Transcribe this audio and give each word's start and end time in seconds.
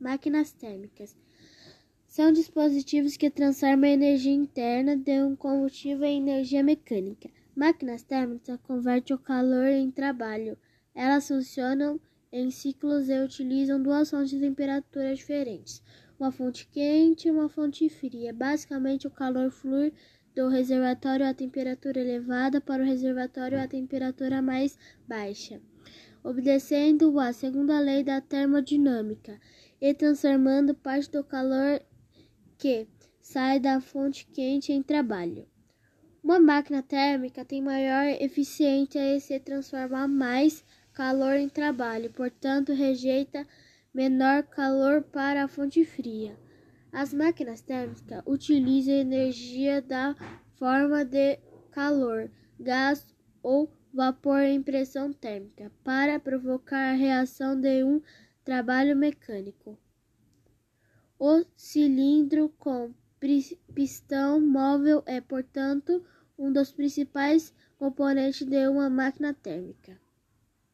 Máquinas 0.00 0.50
térmicas 0.50 1.14
são 2.08 2.32
dispositivos 2.32 3.18
que 3.18 3.28
transformam 3.28 3.84
a 3.84 3.92
energia 3.92 4.32
interna 4.32 4.96
de 4.96 5.22
um 5.22 5.36
combustível 5.36 6.06
em 6.06 6.22
energia 6.22 6.62
mecânica. 6.62 7.28
Máquinas 7.54 8.02
térmicas 8.02 8.58
convertem 8.62 9.14
o 9.14 9.18
calor 9.18 9.66
em 9.66 9.90
trabalho. 9.90 10.56
Elas 10.94 11.28
funcionam 11.28 12.00
em 12.32 12.50
ciclos 12.50 13.10
e 13.10 13.22
utilizam 13.22 13.82
duas 13.82 14.08
fontes 14.08 14.30
de 14.30 14.40
temperatura 14.40 15.14
diferentes, 15.14 15.82
uma 16.18 16.32
fonte 16.32 16.66
quente 16.68 17.28
e 17.28 17.30
uma 17.30 17.50
fonte 17.50 17.86
fria. 17.90 18.32
Basicamente, 18.32 19.06
o 19.06 19.10
calor 19.10 19.50
flui 19.50 19.92
do 20.34 20.48
reservatório 20.48 21.26
a 21.26 21.34
temperatura 21.34 22.00
elevada 22.00 22.58
para 22.58 22.82
o 22.82 22.86
reservatório 22.86 23.60
a 23.60 23.68
temperatura 23.68 24.40
mais 24.40 24.78
baixa, 25.06 25.60
obedecendo 26.24 27.20
à 27.20 27.34
segunda 27.34 27.78
lei 27.80 28.02
da 28.02 28.18
termodinâmica 28.20 29.38
e 29.80 29.94
transformando 29.94 30.74
parte 30.74 31.10
do 31.10 31.24
calor 31.24 31.80
que 32.58 32.86
sai 33.20 33.58
da 33.58 33.80
fonte 33.80 34.26
quente 34.26 34.72
em 34.72 34.82
trabalho. 34.82 35.46
Uma 36.22 36.38
máquina 36.38 36.82
térmica 36.82 37.44
tem 37.44 37.62
maior 37.62 38.04
eficiência 38.20 39.16
e 39.16 39.20
se 39.20 39.40
transforma 39.40 40.06
mais 40.06 40.62
calor 40.92 41.36
em 41.36 41.48
trabalho, 41.48 42.10
portanto, 42.10 42.74
rejeita 42.74 43.46
menor 43.94 44.42
calor 44.42 45.02
para 45.02 45.44
a 45.44 45.48
fonte 45.48 45.84
fria. 45.84 46.38
As 46.92 47.14
máquinas 47.14 47.62
térmicas 47.62 48.22
utilizam 48.26 48.94
energia 48.94 49.80
da 49.80 50.14
forma 50.56 51.04
de 51.04 51.38
calor, 51.70 52.30
gás 52.58 53.06
ou 53.42 53.72
vapor 53.92 54.42
em 54.42 54.62
pressão 54.62 55.12
térmica 55.12 55.72
para 55.82 56.20
provocar 56.20 56.92
a 56.92 56.96
reação 56.96 57.58
de 57.58 57.82
um 57.82 58.02
trabalho 58.44 58.96
mecânico. 58.96 59.78
O 61.18 61.44
cilindro 61.56 62.48
com 62.58 62.94
pistão 63.74 64.40
móvel 64.40 65.02
é, 65.06 65.20
portanto, 65.20 66.04
um 66.38 66.50
dos 66.50 66.72
principais 66.72 67.52
componentes 67.78 68.46
de 68.46 68.66
uma 68.68 68.88
máquina 68.88 69.34
térmica. 69.34 70.00